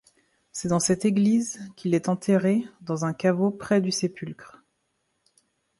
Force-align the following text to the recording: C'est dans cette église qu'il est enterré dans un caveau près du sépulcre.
C'est 0.51 0.69
dans 0.69 0.79
cette 0.79 1.05
église 1.05 1.59
qu'il 1.75 1.93
est 1.93 2.09
enterré 2.09 2.63
dans 2.81 3.05
un 3.05 3.13
caveau 3.13 3.51
près 3.51 3.81
du 3.81 3.91
sépulcre. 3.91 4.63